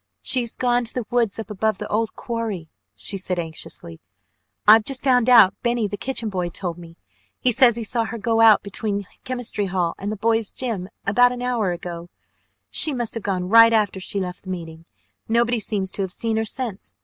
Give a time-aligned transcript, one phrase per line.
[0.23, 4.01] "She's gone to the woods up above the old quarry!" she said anxiously.
[4.67, 5.53] "I've just found out.
[5.61, 6.97] Benny, the kitchen boy, told me.
[7.39, 10.89] He says he saw her go out between Chemistry Hall and the Boys' Gym.
[11.05, 12.09] about an hour ago.
[12.71, 14.85] She must have gone right after she left the meeting.
[15.27, 16.95] Nobody seems to have seen her since.